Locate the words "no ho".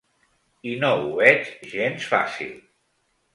0.83-1.11